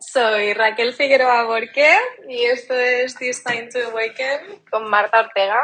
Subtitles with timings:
[0.00, 1.96] Soy Raquel Figueroa Borqué
[2.28, 5.62] y esto es This Time to Awaken con Marta Ortega.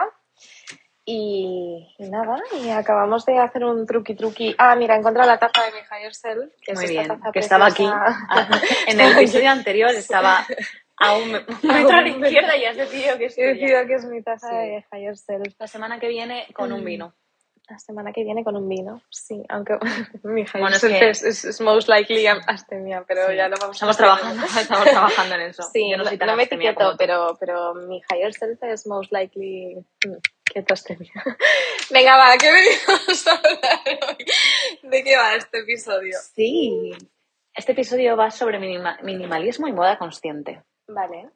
[1.09, 4.55] Y, y nada, y acabamos de hacer un truqui truqui.
[4.59, 6.53] Ah, mira, he encontrado la taza de mi Higher Self.
[6.61, 7.87] Que Muy es bien, esta taza que estaba aquí.
[7.89, 8.61] preciosa.
[8.89, 10.45] en el episodio anterior estaba
[10.99, 13.95] a un me- un metro a la izquierda y has decidido que es decidido que
[13.95, 14.57] es mi taza Sí.
[14.57, 15.55] de Higher Self.
[15.59, 16.85] La semana que viene con un Mm.
[16.85, 17.15] vino.
[17.69, 19.77] La semana que viene con un vino, sí, aunque
[20.23, 23.37] mi Higher Bueno, es que- es, es- es most likely astemia, pero Sí.
[23.37, 24.21] ya lo vamos Estamos a hacer.
[24.25, 25.63] trabajando, estamos trabajando en eso.
[25.73, 28.87] Sí, Yo no no, soy tan no me etiqueto, pero, pero mi higher self es
[28.87, 29.75] most likely
[30.07, 30.13] mm,
[30.45, 31.11] ketastemia.
[31.91, 34.89] Venga, va, ¿qué venimos a hablar hoy?
[34.89, 36.17] ¿De qué va este episodio?
[36.35, 36.93] Sí.
[37.53, 40.63] Este episodio va sobre minima- minimalismo y moda consciente.
[40.87, 41.31] Vale.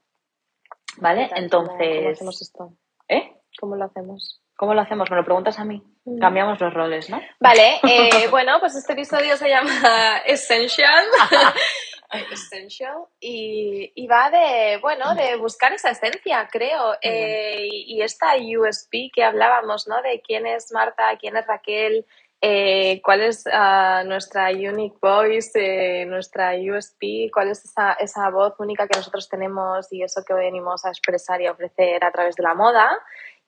[0.99, 1.29] ¿Vale?
[1.35, 1.77] Entonces.
[1.77, 2.73] ¿Cómo, cómo hacemos esto?
[3.09, 3.33] ¿Eh?
[3.59, 4.40] ¿Cómo lo hacemos?
[4.61, 5.11] ¿Cómo lo hacemos?
[5.11, 5.83] Me lo preguntas a mí.
[6.05, 6.19] Mm.
[6.19, 7.19] Cambiamos los roles, ¿no?
[7.41, 11.03] Vale, eh, bueno, pues este episodio se llama Essential.
[12.31, 16.93] Essential y, y va de, bueno, de buscar esa esencia, creo.
[17.01, 20.03] Eh, y, y esta USP que hablábamos, ¿no?
[20.03, 22.05] De quién es Marta, quién es Raquel,
[22.43, 28.55] eh, cuál es ah, nuestra unique voice, eh, nuestra USP, cuál es esa, esa voz
[28.59, 32.37] única que nosotros tenemos y eso que venimos a expresar y a ofrecer a través
[32.37, 32.91] de la moda.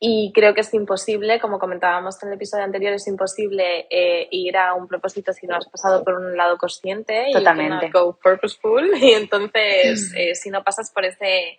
[0.05, 4.57] Y creo que es imposible, como comentábamos en el episodio anterior, es imposible eh, ir
[4.57, 7.89] a un propósito si no has pasado por un lado consciente y Totalmente.
[7.89, 8.91] cannot go purposeful.
[9.01, 11.57] Y entonces, eh, si no pasas por ese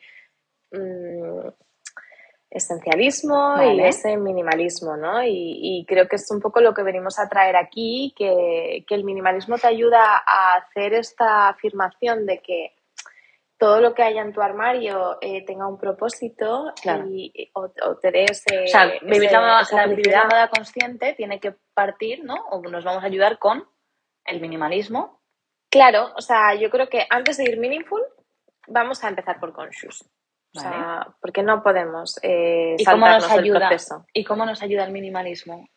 [0.72, 1.47] mm,
[2.52, 5.23] esencialismo y ese minimalismo, ¿no?
[5.23, 8.94] Y, y creo que es un poco lo que venimos a traer aquí, que, que
[8.95, 12.73] el minimalismo te ayuda a hacer esta afirmación de que
[13.66, 17.06] todo lo que haya en tu armario eh, tenga un propósito Claro.
[17.08, 18.64] y, o, o te dé ese...
[18.66, 20.23] O sea, vivir ese- la, esa la- felicidad.
[20.25, 22.36] moda consciente tiene que partir, ¿no?
[22.52, 23.66] O nos vamos a ayudar con
[24.25, 25.22] el minimalismo.
[25.72, 28.02] Claro, o sea, yo creo que antes de ir meaningful,
[28.67, 30.03] vamos a empezar por conscious.
[30.56, 34.06] O sea, porque no podemos eh, ¿Y cómo nos saltarnos el proceso.
[34.13, 35.68] ¿Y cómo nos ayuda el minimalismo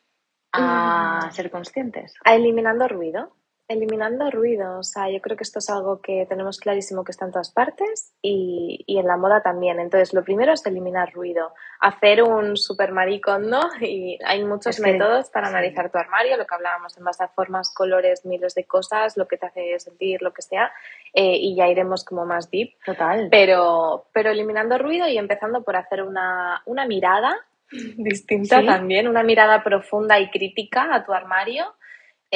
[0.53, 1.31] a Mm.
[1.33, 2.15] ser conscientes?
[2.25, 3.37] A eliminando ruido.
[3.69, 4.79] Eliminando ruido.
[4.79, 7.51] O sea, yo creo que esto es algo que tenemos clarísimo que está en todas
[7.51, 9.81] partes y, y en la moda también.
[9.81, 11.53] Entonces, lo primero es eliminar ruido.
[11.81, 13.61] Hacer un super maricón, ¿no?
[13.81, 15.55] Y hay muchos Es que- métodos para sí.
[15.55, 19.27] analizar tu armario, lo que hablábamos en base a formas, colores, miles de cosas, lo
[19.27, 20.71] que te hace sentir, lo que sea.
[21.13, 22.75] eh, y ya iremos como más deep.
[22.85, 23.29] Total.
[23.31, 27.35] Pero, pero eliminando ruido y empezando por hacer una, una mirada
[27.97, 28.67] distinta Sí.
[28.67, 31.75] también, una mirada profunda y crítica a tu armario,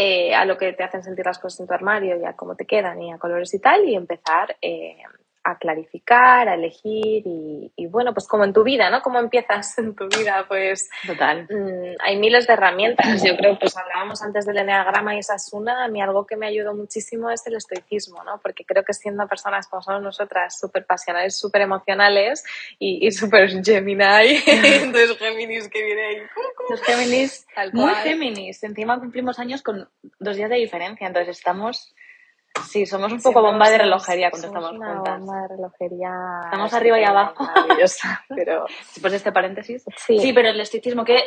[0.02, 2.54] eh, a lo que te hacen sentir las cosas en tu armario y a cómo
[2.54, 4.96] te quedan y a colores y tal, y empezar eh,
[5.42, 9.00] a clarificar, a elegir y, y bueno, pues como en tu vida, ¿no?
[9.02, 10.44] ¿Cómo empiezas en tu vida?
[10.48, 11.44] Pues Total.
[11.44, 13.22] Mm, hay miles de herramientas.
[13.22, 15.84] Yo creo, pues hablábamos antes del enneagrama y esa es una.
[15.84, 18.40] A mí algo que me ayudó muchísimo es el estoicismo, ¿no?
[18.42, 22.44] Porque creo que siendo personas como somos nosotras, súper pasionales, súper emocionales
[22.78, 24.00] y, y súper Gemini,
[24.46, 26.16] entonces Géminis que viene ahí,
[26.68, 27.94] Los Géminis, muy.
[27.94, 28.62] Géminis.
[28.62, 31.94] Encima cumplimos años con dos días de diferencia, entonces estamos...
[32.68, 35.18] Sí, somos un poco bomba de relojería cuando somos estamos una juntas.
[35.20, 36.10] bomba de relojería.
[36.44, 37.44] Estamos arriba y abajo.
[37.44, 39.84] Maravillosa, pero Después de este paréntesis.
[39.96, 40.18] sí.
[40.18, 41.22] Sí, pero el estoicismo, que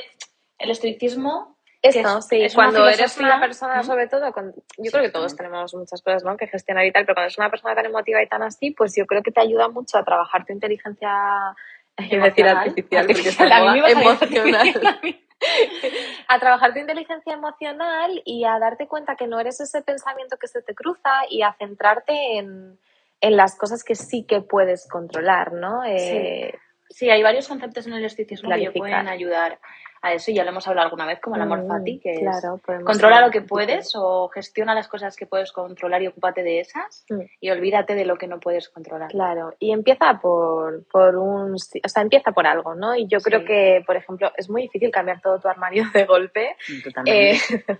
[0.59, 3.83] el estoicismo Esto, es- sí, es una cuando eres una persona, ¿no?
[3.83, 6.37] sobre todo, con- yo Sí, creo que todos tenemos muchas cosas ¿no?
[6.37, 8.95] que gestionar y tal, pero cuando eres una persona tan emotiva y tan así, pues
[8.95, 11.09] yo creo que te ayuda mucho a trabajar tu inteligencia,
[11.97, 12.57] iba a decir Emocional.
[12.57, 15.19] artificial, porque Artificial, a mí me emocional.
[16.27, 20.47] a trabajar tu inteligencia emocional y a darte cuenta que no eres ese pensamiento que
[20.47, 22.79] se te cruza y a centrarte en,
[23.21, 25.83] en las cosas que sí que puedes controlar, ¿no?
[25.83, 26.53] Eh,
[26.93, 29.59] Sí, hay varios conceptos en el estoicismo que pueden ayudar
[30.03, 32.11] a eso y ya lo hemos hablado alguna vez, como el amor mm, fati, que
[32.11, 36.43] es claro, controla lo que puedes o gestiona las cosas que puedes controlar y ocúpate
[36.43, 37.21] de esas Mm.
[37.39, 39.09] y olvídate de lo que no puedes controlar.
[39.09, 42.95] Claro, y empieza por, por un, o sea, empieza por algo, ¿no?
[42.95, 46.55] Y yo creo que, por ejemplo, es muy difícil cambiar todo tu armario de golpe.
[47.05, 47.37] Eh,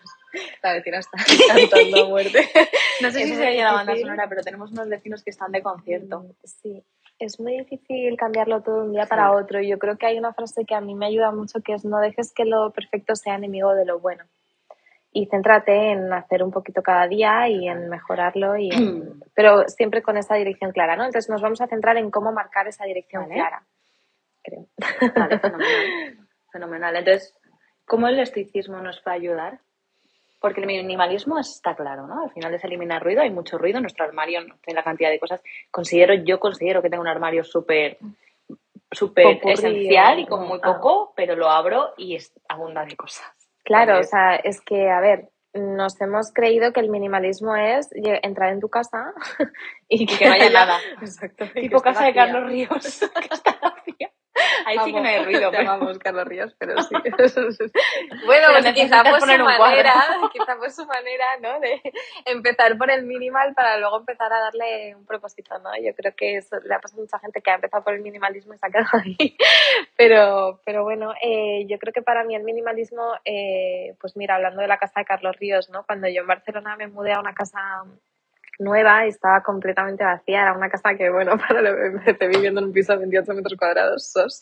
[0.64, 1.18] la vecina está
[1.48, 2.40] cantando a muerte.
[3.02, 5.52] no sé es si se oye la banda sonora, pero tenemos unos vecinos que están
[5.52, 6.22] de concierto.
[6.22, 6.84] Mm, Sí,
[7.20, 9.62] es muy difícil cambiarlo todo de un día para otro.
[9.62, 11.86] Y yo creo que hay una frase que a mí me ayuda mucho que es
[11.86, 14.24] no dejes que lo perfecto sea enemigo de lo bueno.
[15.12, 20.02] Y céntrate en hacer un poquito cada día y en mejorarlo, y en- pero siempre
[20.02, 21.06] con esa dirección clara, ¿no?
[21.06, 23.36] Entonces nos vamos a centrar en cómo marcar esa dirección Vale.
[23.36, 23.64] clara,
[24.44, 24.66] creo.
[25.16, 26.18] Vale, fenomenal.
[26.52, 26.96] fenomenal.
[26.96, 27.38] Entonces,
[27.86, 29.60] ¿cómo el estoicismo nos va a ayudar?
[30.44, 32.22] Porque el minimalismo está claro, ¿no?
[32.22, 35.18] Al final es eliminar ruido, hay mucho ruido, nuestro armario no tiene la cantidad de
[35.18, 35.40] cosas.
[35.72, 37.98] Considero, yo considero que tengo un armario súper
[38.92, 40.74] súper esencial y con muy Ah.
[40.74, 43.26] poco, pero lo abro y es abunda de cosas.
[43.64, 48.52] Claro, o sea, es que, a ver, nos hemos creído que el minimalismo es entrar
[48.52, 49.14] en tu casa
[49.88, 50.78] y que, no haya nada.
[51.02, 51.46] Exacto.
[51.54, 53.00] Tipo casa de Carlos Ríos,
[53.30, 54.12] que está vacía.
[54.66, 55.52] Ahí sí que no hay ruido.
[55.52, 55.64] Pero...
[55.64, 56.96] Llamamos Carlos Ríos, pero sí.
[58.26, 59.94] bueno, pues quizá fue, su manera,
[60.32, 61.60] quizá fue su manera, ¿no?
[61.60, 61.82] De
[62.26, 65.70] empezar por el minimal para luego empezar a darle un propósito, ¿no?
[65.82, 68.02] Yo creo que eso le ha pasado a mucha gente que ha empezado por el
[68.02, 69.18] minimalismo y se ha quedado ahí.
[69.98, 74.62] Pero, pero bueno, eh, yo creo que para mí el minimalismo, eh, pues mira, hablando
[74.62, 75.84] de la casa de Carlos Ríos, ¿no?
[75.86, 77.60] Cuando yo en Barcelona me mudé a una casa
[78.60, 80.42] nueva y estaba completamente vacía.
[80.42, 83.34] Era una casa que, bueno, para lo que empecé viviendo en un piso de 28
[83.34, 84.06] metros cuadrados.
[84.12, 84.42] Sos.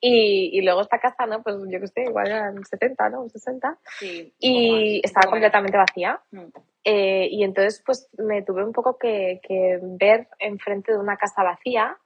[0.00, 1.42] Y, y luego esta casa, ¿no?
[1.42, 3.28] Pues yo que sé, igual eran 70, ¿no?
[3.28, 3.78] 60.
[3.98, 6.20] Sí, y estaba completamente vacía.
[6.30, 6.46] Mm.
[6.84, 11.44] Eh, y entonces, pues me tuve un poco que, que ver enfrente de una casa
[11.44, 11.96] vacía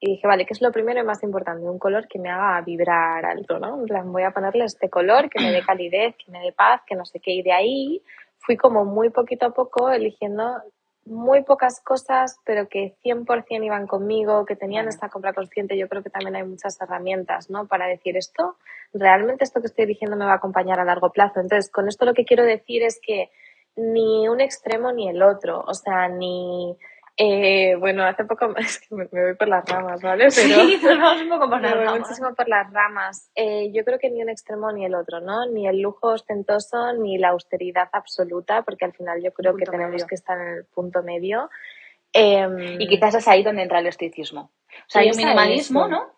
[0.00, 1.64] y dije, vale, ¿qué es lo primero y más importante?
[1.64, 3.80] Un color que me haga vibrar alto, ¿no?
[3.80, 6.82] En plan, voy a ponerle este color que me dé calidez, que me dé paz,
[6.86, 7.32] que no sé qué.
[7.32, 8.02] Y de ahí
[8.38, 10.60] fui como muy poquito a poco eligiendo
[11.06, 15.78] muy pocas cosas, pero que 100% iban conmigo, que tenían esta compra consciente.
[15.78, 17.66] Yo creo que también hay muchas herramientas, ¿no?
[17.66, 18.56] Para decir esto,
[18.92, 21.40] realmente esto que estoy eligiendo me va a acompañar a largo plazo.
[21.40, 23.30] Entonces, con esto lo que quiero decir es que
[23.76, 26.76] ni un extremo ni el otro, o sea, ni
[27.16, 28.52] eh, bueno, hace poco,
[28.88, 30.28] que me, voy por las ramas, ¿vale?
[30.34, 33.30] Pero sí, nos vamos un poco por las me voy muchísimo por las ramas.
[33.34, 35.46] Eh, yo creo que ni un extremo ni el otro, ¿no?
[35.46, 40.04] Ni el lujo ostentoso ni la austeridad absoluta, porque al final yo creo que tenemos
[40.04, 41.50] que estar en el punto medio.
[42.12, 44.52] Em, y quizás es ahí donde entra el estoicismo.
[44.70, 46.12] O sea, hay un minimalismo, ¿no?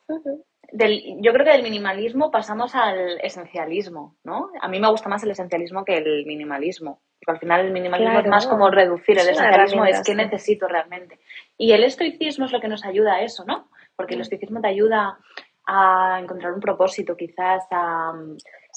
[0.72, 4.50] Del, yo creo que del minimalismo pasamos al esencialismo, ¿no?
[4.60, 7.00] A mí me gusta más el esencialismo que el minimalismo.
[7.18, 11.18] Porque al final el minimalismo es más como reducir, el esencialismo es qué necesito realmente.
[11.56, 13.68] Y el estoicismo es lo que nos ayuda a eso, ¿no?
[13.96, 15.18] Porque el estoicismo te ayuda
[15.66, 18.12] a encontrar un propósito, quizás a...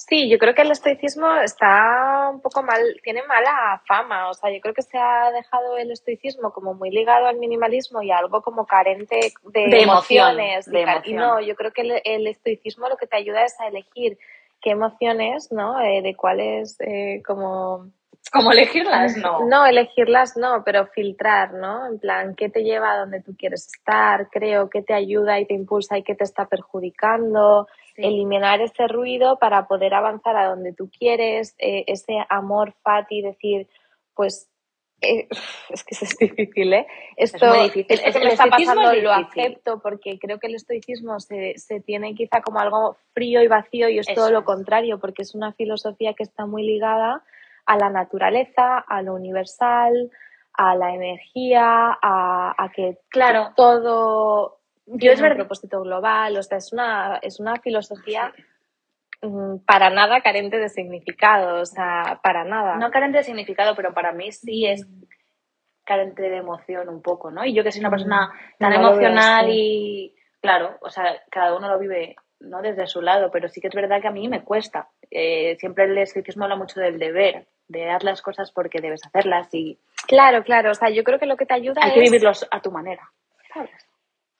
[0.08, 4.50] Sí, yo creo que el estoicismo está un poco mal, tiene mala fama, o sea,
[4.50, 8.40] yo creo que se ha dejado el estoicismo como muy ligado al minimalismo y algo
[8.40, 10.68] como carente de, emociones.
[11.04, 14.16] Y no, yo creo que el, estoicismo lo que te ayuda es a elegir
[14.62, 15.78] qué emociones, ¿no?
[15.80, 17.90] Eh, de cuáles, eh, como
[18.32, 19.46] como elegirlas, no.
[19.46, 21.86] No, elegirlas no, pero filtrar, ¿no?
[21.86, 24.28] En plan, ¿qué te lleva a donde tú quieres estar?
[24.30, 27.66] Creo, ¿qué te ayuda y te impulsa y qué te está perjudicando?
[27.96, 33.68] Eliminar ese ruido para poder avanzar a donde tú quieres, eh, ese amor fati, decir,
[34.14, 34.50] pues
[35.00, 35.28] eh,
[35.70, 36.86] es que es difícil, ¿eh?
[37.16, 38.00] Esto, es difícil.
[38.04, 42.14] Esto que me está pasando lo acepto porque creo que el estoicismo se, se, tiene
[42.14, 46.14] quizá como algo frío y vacío y es todo lo contrario porque es una filosofía
[46.14, 47.22] que está muy ligada
[47.66, 50.10] a la naturaleza, a lo universal,
[50.52, 53.52] a la energía, a, que claro.
[53.56, 54.59] todo
[54.92, 58.32] yo es un propósito global, o sea, es una, es una filosofía
[59.22, 62.76] mm, para nada carente de significado, o sea, para nada.
[62.76, 64.86] No carente de significado, pero para mí sí es
[65.84, 67.44] carente de emoción un poco, ¿no?
[67.44, 71.68] Y yo que soy una persona mm, tan emocional y, claro, o sea, cada uno
[71.68, 74.42] lo vive no desde su lado, pero sí que es verdad que a mí me
[74.42, 74.88] cuesta.
[75.10, 79.48] Eh, siempre el estoicismo habla mucho del deber, de dar las cosas porque debes hacerlas
[79.52, 79.78] y...
[80.06, 82.60] Claro, claro, o sea, yo creo que lo que te ayuda Hay que vivirlos a
[82.60, 83.10] tu manera,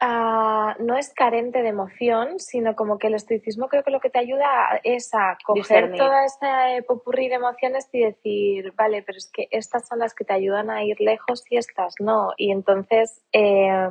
[0.00, 4.10] ah, no es carente de emoción, sino como que el estoicismo creo que lo que
[4.10, 9.30] te ayuda es a coger toda esa popurrí de emociones y decir, vale, pero es
[9.32, 12.32] que estas son las que te ayudan a ir lejos y estas no.
[12.36, 13.88] Y entonces, eh,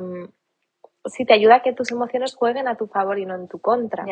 [1.06, 3.60] sí te ayuda a que tus emociones jueguen a tu favor y no en tu
[3.60, 4.04] contra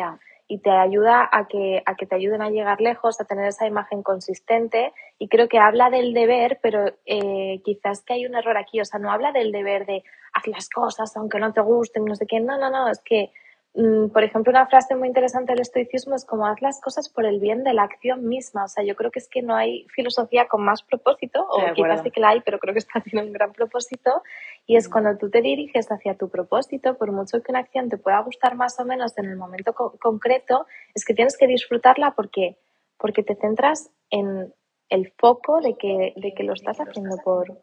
[0.51, 3.67] y te ayuda a que, a que te ayuden a llegar lejos, a tener esa
[3.67, 4.93] imagen consistente.
[5.19, 8.81] Y creo que habla del deber, pero eh, quizás que hay un error aquí.
[8.81, 10.03] O sea, no habla del deber de
[10.33, 12.39] haz las cosas aunque no te gusten, no sé qué.
[12.39, 12.89] No, no, no.
[12.89, 13.31] Es que
[13.73, 17.39] por ejemplo, una frase muy interesante del estoicismo es como haz las cosas por el
[17.39, 18.65] bien de la acción misma.
[18.65, 22.01] O sea, yo creo que es que no hay filosofía con más propósito, o quizás
[22.01, 24.23] sí que la hay, pero creo que está tiene un gran propósito.
[24.65, 24.91] Y es mm.
[24.91, 28.55] cuando tú te diriges hacia tu propósito, por mucho que una acción te pueda gustar
[28.55, 32.57] más o menos en el momento concreto, es que tienes que disfrutarla porque,
[32.97, 34.53] porque te centras en
[34.89, 37.55] el foco de que, de que lo estás haciendo por,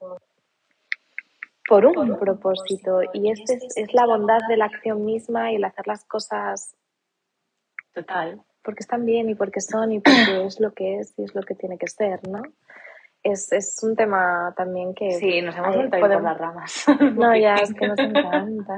[1.69, 3.01] por un, propósito.
[3.13, 6.77] Y este es, es, la bondad de la acción misma y el hacer las cosas
[7.93, 8.43] total.
[8.63, 11.43] Porque están bien y porque son y porque es lo que es y es lo
[11.43, 12.43] que tiene que ser, ¿no?
[13.33, 15.11] Es, es un tema también que...
[15.13, 16.87] Sí, nos hemos vuelto por las ramas.
[17.17, 18.75] No, ya, es que nos encanta.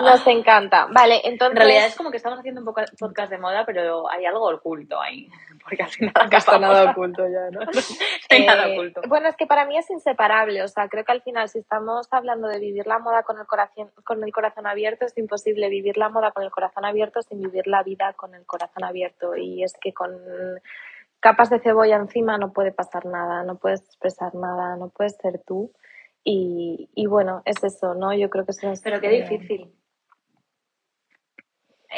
[0.00, 0.86] Nos encanta.
[0.92, 1.56] Vale, entonces...
[1.56, 5.00] En realidad es como que estamos haciendo un podcast de moda, pero hay algo oculto
[5.00, 5.28] ahí
[5.64, 7.60] porque al final acá está nada oculto ya, ¿no?
[8.46, 9.00] nada eh, oculto.
[9.08, 12.06] Bueno, es que para mí es inseparable, o sea, creo que al final si estamos
[12.12, 15.96] hablando de vivir la moda con el corazón, con el corazón abierto, es imposible vivir
[15.96, 19.64] la moda con el corazón abierto sin vivir la vida con el corazón abierto y
[19.64, 20.12] es que con
[21.20, 25.42] capas de cebolla encima, no puede pasar nada, no puedes expresar nada, no puedes ser
[25.46, 25.72] tú.
[26.24, 28.12] Y, y bueno, es eso, ¿no?
[28.14, 28.82] Yo creo que eso es...
[28.82, 29.72] Pero qué difícil.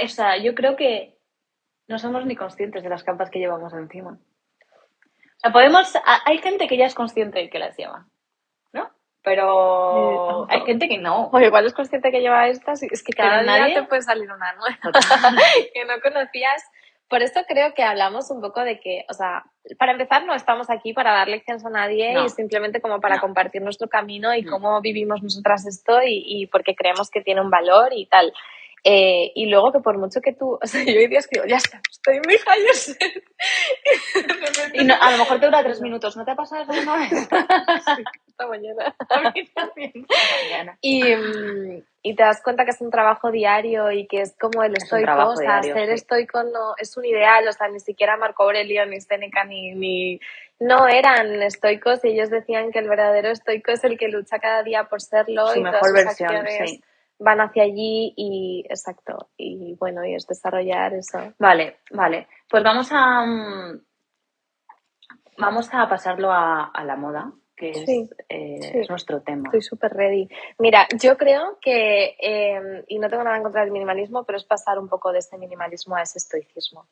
[0.02, 1.18] O sea, yo creo que
[1.88, 4.12] no somos ni conscientes de las capas que llevamos encima.
[4.12, 5.92] O sea, podemos...
[6.26, 8.06] Hay gente que ya es consciente de que las lleva,
[8.72, 8.90] ¿no?
[9.22, 11.28] Pero hay gente que no.
[11.32, 14.54] O igual es consciente que lleva estas, es que cada día te puede salir una
[14.54, 14.78] nueva
[15.74, 16.62] que no conocías.
[17.10, 19.42] Por eso creo que hablamos un poco de que, o sea,
[19.78, 23.62] para empezar, no estamos aquí para dar lecciones a nadie y simplemente como para compartir
[23.62, 27.88] nuestro camino y cómo vivimos nosotras esto y, y porque creemos que tiene un valor
[27.92, 28.32] y tal.
[28.84, 31.46] Eh, y luego que por mucho que tú, o sea, yo hay días que digo,
[31.49, 33.25] ya está, estoy en mi higher set.
[34.75, 36.96] y no, a lo mejor te dura tres minutos, ¿no te ha pasado eso una
[36.96, 37.10] vez?
[37.10, 38.94] sí, esta mañana.
[39.10, 40.06] A mí también.
[40.80, 44.62] Y, mm, y te das cuenta que es un trabajo diario y que es como
[44.62, 45.94] el estoico, o sea, diario, ser sí.
[45.94, 50.20] estoico no, es un ideal, o sea, ni siquiera Marco Aurelio, ni Seneca, ni, ni,
[50.58, 54.62] no eran estoicos y ellos decían que el verdadero estoico es el que lucha cada
[54.62, 56.84] día por serlo Su y mejor todas sus versión, acciones sí.
[57.20, 62.26] Van hacia allí y exacto y bueno y es desarrollar eso Vale, vale.
[62.48, 63.80] Pues vamos a mm,
[65.38, 67.88] vamos a pasarlo a, a la moda, que es,
[68.28, 68.70] eh, sí.
[68.78, 69.44] es nuestro tema.
[69.48, 73.70] estoy súper ready mira yo creo que eh, y no tengo nada en contra del
[73.70, 76.86] minimalismo pero es pasar un poco de ese minimalismo a ese estoicismo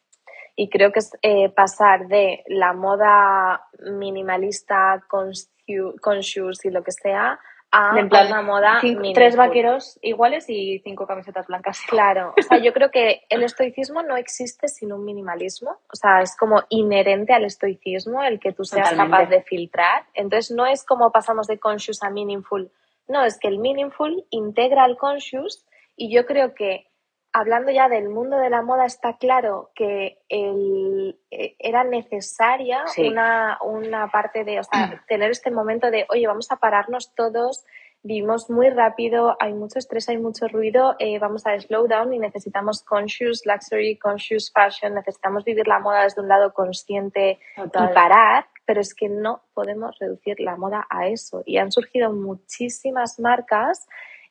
[0.55, 7.39] y creo que es eh, pasar de la moda minimalista conscious y lo que sea
[7.71, 11.81] a En plan, una moda Cinco- tres vaqueros iguales y cinco camisetas blancas.
[11.89, 16.23] Claro, o sea, yo creo que el estoicismo no existe sin un minimalismo, o sea,
[16.23, 19.17] es como inherente al estoicismo el que tú seas Totalmente.
[19.19, 20.05] capaz de filtrar.
[20.15, 22.71] Entonces, no es como pasamos de conscious a meaningful,
[23.07, 25.65] no, es que el meaningful integra al conscious
[25.97, 26.87] y yo creo que
[27.33, 33.09] hablando ya del mundo de la moda está claro que el, eh, era necesaria Sí.
[33.09, 34.71] una, una parte de, o sea,
[35.09, 37.65] tener este momento de, oye, vamos a pararnos todos,
[38.03, 42.19] vivimos muy rápido, hay mucho estrés, hay mucho ruido, eh, vamos a slow down y
[42.19, 47.91] necesitamos conscious luxury, conscious fashion, necesitamos vivir la moda desde un lado consciente Total.
[47.91, 51.43] y parar, pero es que no podemos reducir la moda a eso.
[51.45, 53.89] Y han surgido muchísimas marcas,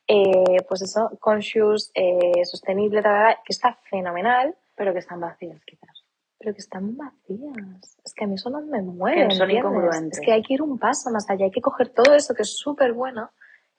[0.08, 6.04] eh, pues eso, conscious, eh, sostenible, que está fenomenal, Pero que están vacías, quizás.
[6.38, 7.98] pero que están vacías.
[8.04, 9.30] Es que a mí eso no me mueve.
[9.34, 10.18] Son incongruentes.
[10.18, 12.42] Es que hay que ir un paso más allá, hay que coger todo eso que
[12.42, 13.30] es súper bueno,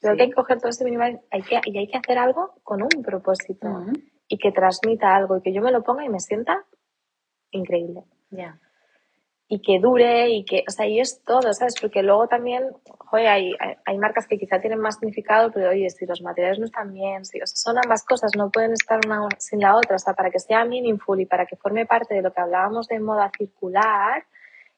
[0.01, 0.17] pero Sí.
[0.17, 2.81] que hay que coger todo ese minimal, hay que, y hay que hacer algo con
[2.83, 3.93] un propósito Ujú.
[4.27, 6.63] y que transmita algo y que yo me lo ponga y me sienta
[7.51, 8.59] increíble Ya.
[9.51, 11.73] Y que dure y que, o sea, y es todo, ¿sabes?
[11.81, 16.05] Porque luego también, joder, hay, hay, marcas que quizá tienen más significado, pero oye, si
[16.05, 19.27] los materiales no están bien, si, o sea, son ambas cosas, no pueden estar una
[19.39, 22.21] sin la otra, o sea, para que sea meaningful y para que forme parte de
[22.21, 24.23] lo que hablábamos de moda circular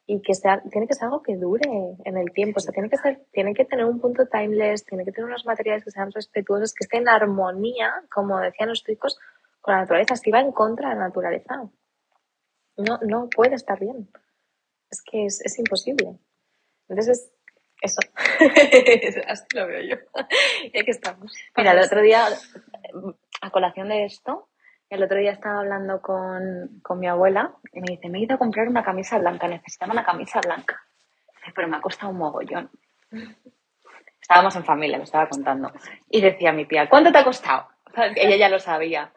[0.06, 1.68] y que sea, tiene que ser algo que dure
[2.06, 5.04] en el tiempo, o sea, tiene que ser, tiene que tener un punto timeless, tiene
[5.04, 9.18] que tener unos materiales que sean respetuosos, que estén en armonía, como decían los chicos,
[9.60, 11.62] con la naturaleza, que va en contra de la naturaleza.
[12.78, 14.08] No, no puede estar bien
[14.92, 16.18] es que es, es imposible.
[16.88, 17.32] Entonces,
[17.80, 18.00] eso.
[19.26, 19.96] Así lo veo yo.
[20.72, 21.32] Y aquí estamos.
[21.56, 22.26] Mira, el otro día,
[23.40, 24.48] a colación de esto,
[24.90, 28.34] el otro día estaba hablando con, con mi abuela y me dice, me he ido
[28.34, 30.80] a comprar una camisa blanca, necesitaba una camisa blanca.
[31.54, 32.70] Pero me ha costado un mogollón.
[34.20, 35.72] Estábamos en familia, me estaba contando.
[36.08, 37.66] Y decía mi tía, ¿cuánto te ha costado?
[38.16, 39.12] Ella ya lo sabía.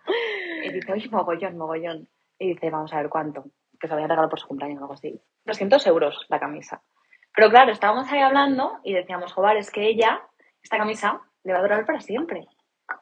[0.64, 2.08] Y dice, oye, mogollón, mogollón.
[2.40, 3.46] Y dice, vamos a ver cuánto.
[3.86, 5.22] Que se había regalado por su cumpleaños o algo así.
[5.46, 6.82] 200 euros la camisa.
[7.36, 10.22] Pero claro, estábamos ahí hablando y decíamos, joder, es que ella,
[10.64, 12.48] esta camisa, le va a durar para siempre.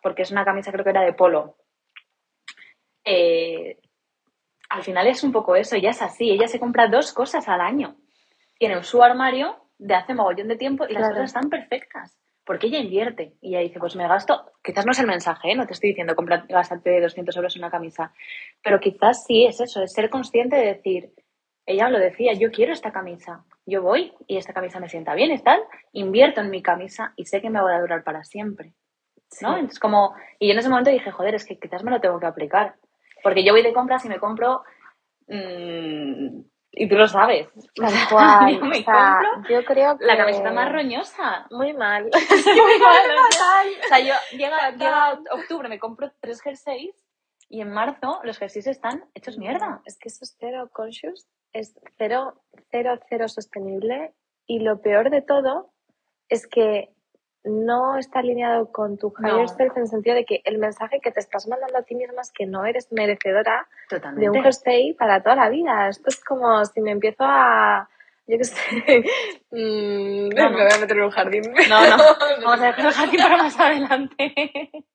[0.02, 1.56] Porque es una camisa, creo que era de polo.
[3.06, 3.80] Eh,
[4.70, 6.32] al final es un poco eso, ella es así.
[6.32, 7.96] Ella se compra dos cosas al año.
[8.60, 11.13] Tiene su armario de hace mogollón de tiempo y las Claro.
[11.16, 12.20] cosas están perfectas.
[12.46, 13.34] Porque ella invierte.
[13.42, 15.56] Y ella dice, pues me gasto, quizás no es el mensaje, ¿eh?
[15.56, 16.16] no te estoy diciendo,
[16.50, 18.14] gástate 200 euros en una camisa.
[18.62, 21.14] Pero quizás sí es eso, es ser consciente de decir,
[21.66, 25.32] ella lo decía, yo quiero esta camisa, yo voy y esta camisa me sienta bien
[25.32, 25.62] y tal,
[25.94, 28.74] invierto en mi camisa y sé que me va a durar para siempre.
[29.42, 29.54] ¿no?
[29.54, 29.60] Sí.
[29.60, 32.20] Entonces, como, y yo en ese momento dije, joder, es que quizás me lo tengo
[32.20, 32.76] que aplicar.
[33.24, 34.64] Porque yo voy de compras y me compro,
[35.28, 36.42] mm,
[36.75, 38.56] y tú lo sabes, Tal cual.
[38.56, 40.06] Yo me o sea, compro yo creo que...
[40.06, 41.46] la camiseta más roñosa.
[41.51, 42.03] Muy mal.
[42.46, 43.68] Muy mal, o sea, Fatal.
[43.84, 46.96] O sea, yo llega, llega octubre, me compro tres jerseys
[47.48, 49.82] y en marzo los jerseys están hechos mierda.
[49.86, 54.13] Es que eso es cero conscious, es cero, cero, cero sostenible.
[54.48, 55.72] Y lo peor de todo
[56.27, 56.89] es que
[57.44, 59.48] no está alineado con tu higher No.
[59.48, 62.22] self en el sentido de que el mensaje que te estás mandando a ti misma
[62.22, 64.30] es que no eres merecedora de Totalmente.
[64.30, 65.90] un jersey para toda la vida.
[65.90, 67.90] Esto es como si me empiezo a...
[68.26, 68.56] Yo qué sé.
[69.52, 70.58] mm, No, no.
[70.58, 71.44] Me voy a meter en un jardín.
[71.70, 71.98] No, no,
[72.46, 74.72] vamos a dejar el jardín para más adelante.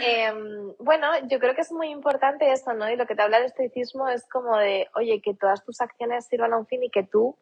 [0.00, 2.90] Em, bueno, yo creo que es muy importante eso, ¿no?
[2.90, 6.26] Y lo que te habla el estoicismo es como de, oye, que todas tus acciones
[6.26, 7.36] sirvan a un fin y que tú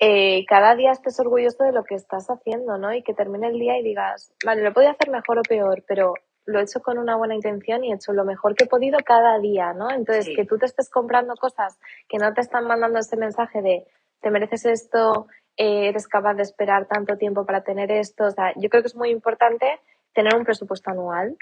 [0.00, 2.92] eh, cada día estés orgulloso de lo que estás haciendo, ¿no?
[2.94, 6.14] Y que termine el día y digas, vale, lo podía hacer mejor o peor, pero
[6.46, 8.98] lo he hecho con una buena intención y he hecho lo mejor que he podido
[9.04, 9.90] cada día, ¿no?
[9.90, 10.34] Entonces, Sí.
[10.34, 11.78] que tú te estés comprando cosas
[12.08, 13.86] que no te están mandando ese mensaje de,
[14.20, 15.26] te mereces esto,
[15.56, 18.88] eh, eres capaz de esperar tanto tiempo para tener esto, o sea, yo creo que
[18.88, 19.66] es muy importante
[20.14, 21.36] tener un presupuesto anual,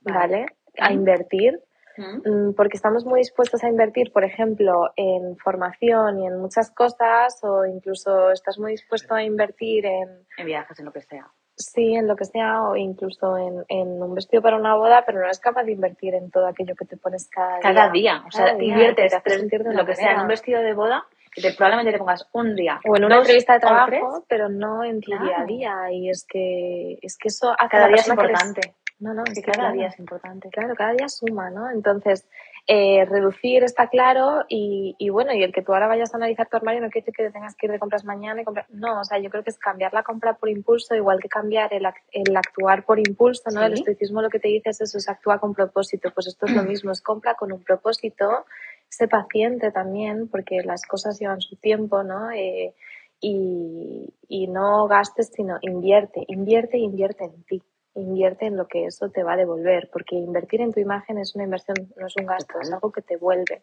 [0.00, 0.18] Vale.
[0.18, 0.46] ¿vale?
[0.80, 1.60] A invertir,
[1.98, 2.52] ¿Mm?
[2.54, 7.66] porque estamos muy dispuestos a invertir, por ejemplo, en formación y en muchas cosas, o
[7.66, 11.26] incluso estás muy dispuesto a invertir en, En viajes, en lo que sea.
[11.56, 15.18] sí, en lo que sea, o incluso en, en un vestido para una boda, pero
[15.18, 18.22] no eres capaz de invertir en todo aquello que te pones cada, Cada día.
[18.26, 21.52] O sea, día, inviertes de lo que sea en un vestido de boda que te,
[21.52, 22.80] probablemente te pongas un día.
[22.88, 24.02] O en una dos entrevista de trabajo, tres.
[24.28, 25.24] pero no en tu Claro.
[25.26, 25.92] día a día.
[25.92, 28.74] Y es que, es que eso hace Cada día es persona que eres- importante.
[29.00, 29.74] No, no, es Que cada claro.
[29.74, 30.48] día es importante.
[30.50, 31.70] Claro, cada día suma, ¿no?
[31.70, 32.28] Entonces,
[32.66, 36.48] eh, reducir está claro y, y bueno, y el que tú ahora vayas a analizar
[36.48, 38.66] tu armario no quiere decir que tengas que ir de compras mañana y comprar.
[38.70, 41.72] No, o sea, yo creo que es cambiar la compra por impulso, igual que cambiar
[41.72, 43.60] el, el actuar por impulso, ¿no?
[43.60, 43.66] Sí.
[43.66, 46.10] El estoicismo lo que te dice es eso, es actúa con propósito.
[46.12, 48.46] Pues esto es lo mismo, es compra con un propósito,
[48.88, 52.32] sé paciente también, porque las cosas llevan su tiempo, ¿no?
[52.32, 52.74] Eh,
[53.20, 57.62] y, y no gastes, sino invierte, invierte, invierte en ti
[58.00, 61.34] invierte en lo que eso te va a devolver, porque invertir en tu imagen es
[61.34, 63.62] una inversión, no es un gasto, es algo que te vuelve.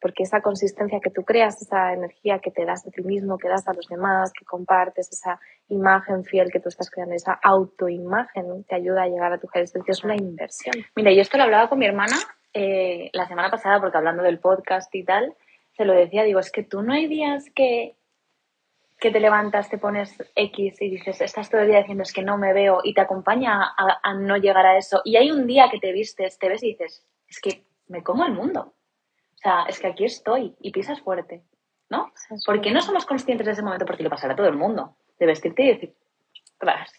[0.00, 3.48] Porque esa consistencia que tú creas, esa energía que te das a ti mismo, que
[3.48, 8.62] das a los demás, que compartes, esa imagen fiel que tú estás creando, esa autoimagen,
[8.64, 10.76] te ayuda a llegar a tu esencia, es una inversión.
[10.94, 12.16] Mira, yo esto lo hablaba con mi hermana
[12.54, 15.34] eh, la semana pasada, porque hablando del podcast y tal,
[15.76, 17.94] se lo decía, digo, es que tú no hay días que,
[19.00, 22.22] que te levantas, te pones X y dices, estás todo el día diciendo es que
[22.22, 25.02] no me veo y te acompaña a, a no llegar a eso.
[25.04, 28.24] Y hay un día que te vistes, te ves y dices, es que me como
[28.26, 28.74] el mundo.
[29.34, 31.44] O sea, es que aquí estoy y pisas fuerte,
[31.88, 32.12] ¿no?
[32.44, 33.86] ¿Por qué no somos conscientes de ese momento?
[33.86, 34.96] Porque lo pasará a todo el mundo.
[35.18, 35.94] De vestirte y decir,
[36.52, 36.92] ostras.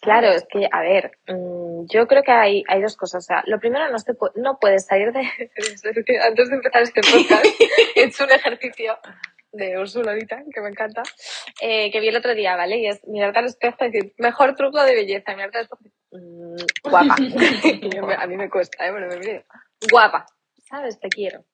[0.00, 3.24] Claro, es que, a ver, mm, yo creo que hay, hay dos cosas.
[3.24, 5.20] O sea, lo primero, no, pu- no puedes salir de...
[6.26, 7.44] Antes de empezar este podcast,
[7.96, 8.96] he hecho un ejercicio
[9.52, 11.02] de Ursula ahorita, que me encanta,
[11.60, 12.78] eh, que vi el otro día, ¿vale?
[12.78, 15.88] Y es mirarte al espejo y decir, mejor truco de belleza, mirarte al espejo y
[15.88, 17.16] decir, "Mm, guapa.
[18.22, 18.92] A mí me cuesta, ¿eh?
[18.92, 19.42] Pero me miro,
[19.90, 20.26] guapa,
[20.64, 20.98] ¿sabes?
[20.98, 21.44] Te quiero.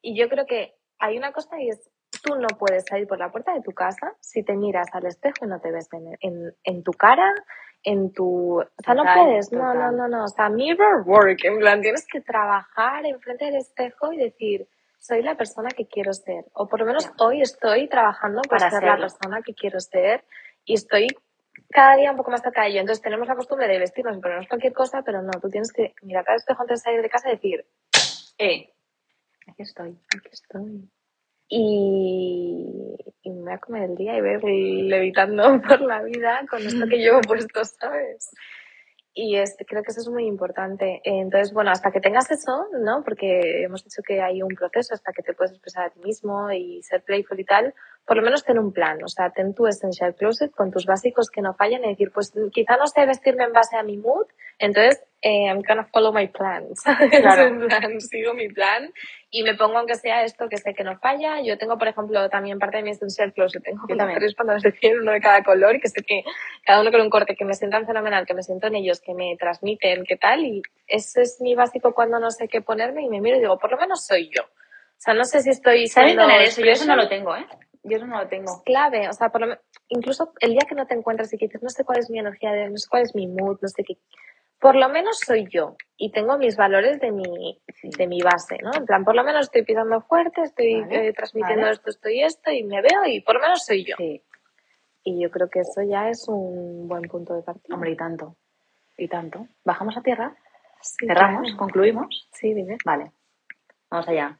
[0.00, 1.90] Y yo creo que hay una cosa y es,
[2.22, 5.44] tú no puedes salir por la puerta de tu casa si te miras al espejo
[5.44, 7.32] y no te ves en, en, en tu cara,
[7.84, 8.60] en tu...
[8.60, 9.96] O sea, no Total, puedes, no, no, total.
[9.96, 10.24] no, no.
[10.24, 14.68] O sea, mirror work, en plan, tienes que trabajar enfrente del espejo y decir,
[15.02, 16.44] soy la persona que quiero ser.
[16.54, 20.24] O por lo menos hoy estoy trabajando para Para ser la persona que quiero ser
[20.64, 21.08] y estoy
[21.70, 22.80] cada día un poco más cerca de ello.
[22.80, 25.94] Entonces tenemos la costumbre de vestirnos y ponernos cualquier cosa, pero no, tú tienes que
[26.02, 27.66] mirar al espejo antes de salir de casa y decir,
[28.38, 28.72] Eh,
[29.48, 29.98] aquí estoy.
[30.16, 30.88] aquí estoy.
[31.48, 36.64] Y, y me voy a comer el día y ir levitando por la vida con
[36.64, 38.30] esto que llevo puesto, ¿sabes?
[39.14, 41.00] Y es, creo que eso es muy importante.
[41.04, 43.02] Entonces, bueno, hasta que tengas eso, ¿no?
[43.04, 46.50] Porque hemos dicho que hay un proceso hasta que te puedes expresar a ti mismo
[46.50, 47.74] y ser playful y tal,
[48.06, 49.02] por lo menos ten un plan.
[49.04, 52.32] O sea, ten tu essential closet con tus básicos que no fallen y decir, pues
[52.52, 54.26] quizá no sé vestirme en base a mi mood,
[54.58, 56.68] entonces eh, I'm gonna follow my plan.
[57.10, 57.66] Claro.
[57.66, 58.92] Plan, sigo mi plan
[59.34, 61.40] y me pongo aunque sea esto que sé que no falla.
[61.42, 63.62] Yo tengo, por ejemplo, también parte de mi essential closet.
[63.64, 64.18] Tengo Yo también.
[64.20, 66.22] tres pantalones de piel, uno de cada color, y que sé que
[66.64, 69.14] cada uno con un corte que me sientan fenomenal, que me siento en ellos, que
[69.14, 70.44] me transmiten, qué tal.
[70.44, 73.58] Y ese es mi básico cuando no sé qué ponerme y me miro y digo,
[73.58, 74.42] por lo menos soy yo.
[74.42, 76.60] O sea, no sé si estoy ¿Saben siendo tener eso?
[76.62, 77.46] Yo eso no lo tengo, ¿eh?
[77.84, 78.62] Yo eso no lo tengo.
[78.64, 79.56] clave, o sea, por lo
[79.88, 82.20] incluso el día que no te encuentras y que dices, no sé cuál es mi
[82.20, 83.96] energía, de- no sé cuál es mi mood, no sé qué,
[84.62, 88.72] por lo menos soy yo y tengo mis valores de mi, de mi base, ¿no?
[88.74, 91.74] En plan, por lo menos estoy pisando fuerte, estoy Vale, eh, transmitiendo vale.
[91.74, 93.96] esto, esto y esto y me veo y por lo menos soy yo.
[93.98, 94.22] Sí,
[95.04, 97.74] Y yo creo que eso ya es un buen punto de partida.
[97.74, 98.36] hombre, y tanto.
[98.96, 99.48] Y tanto.
[99.64, 100.36] ¿Bajamos a tierra?
[100.80, 101.42] Sí, ¿Cerramos?
[101.42, 101.56] claro.
[101.58, 102.28] ¿Concluimos?
[102.32, 103.10] Sí, dime, Vale.
[103.90, 104.38] Vamos allá.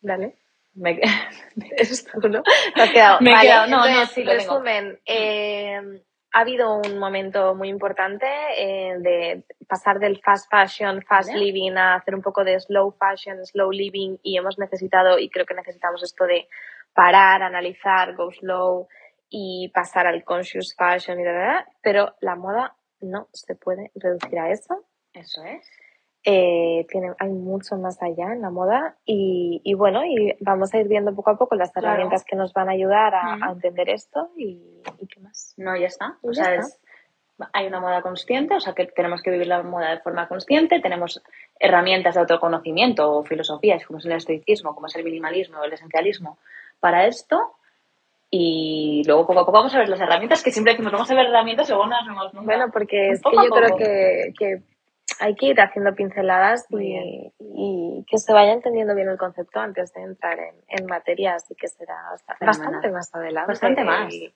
[0.00, 0.38] dale.
[0.74, 1.00] Me-
[2.12, 2.42] todo, ¿no?
[3.20, 4.54] Me he Vale, quedado- no, no, sí, lo tengo.
[4.54, 11.30] resumen, eh, ha habido un momento muy importante eh, de pasar del fast fashion, fast
[11.30, 11.40] Vale.
[11.44, 15.46] living a hacer un poco de slow fashion, slow living y hemos necesitado, y creo
[15.46, 16.46] que necesitamos esto de
[16.94, 18.88] parar, analizar, go slow
[19.30, 24.50] y pasar al conscious fashion y verdad, pero la moda no se puede reducir a
[24.50, 24.84] eso.
[25.12, 25.68] Eso es.
[26.24, 30.78] Eh, tiene, hay mucho más allá en la moda y, y, bueno, y vamos a
[30.78, 31.88] ir viendo poco a poco las Claro.
[31.88, 35.27] herramientas que nos van a ayudar a entender esto y, y qué más.
[35.58, 36.16] No, ya está.
[36.22, 36.66] O sea, está.
[36.66, 36.80] es-
[37.52, 40.80] hay una moda consciente, o sea que tenemos que vivir la moda de forma consciente,
[40.80, 41.22] tenemos
[41.60, 45.72] herramientas de autoconocimiento o filosofías, como es el estoicismo, como es el minimalismo o el
[45.72, 46.38] esencialismo,
[46.80, 47.54] para esto.
[48.30, 51.14] Y luego poco a poco vamos a ver las herramientas, que siempre decimos vamos a
[51.14, 52.44] ver herramientas y luego no las vemos nunca.
[52.46, 54.62] Bueno, porque es que yo creo que, que
[55.20, 59.94] hay que ir haciendo pinceladas y, y que se vaya entendiendo bien el concepto antes
[59.94, 63.48] de entrar en, en materia, así que será bastante más adelante.
[63.48, 64.12] Bastante más.
[64.12, 64.34] Y-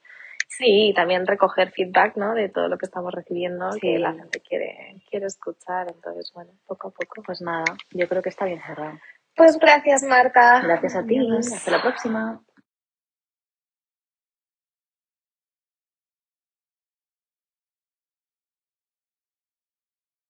[0.57, 2.35] sí, y también recoger feedback ¿no?
[2.35, 3.81] de todo lo que estamos recibiendo, Sí.
[3.81, 5.89] que la gente quiere, quiere escuchar.
[5.95, 7.23] Entonces, bueno, poco a poco.
[7.25, 8.99] Pues nada, yo creo que está bien cerrado.
[9.35, 10.61] Pues gracias, Marta.
[10.63, 11.53] Gracias a ti, Adiós.
[11.53, 12.41] hasta la próxima.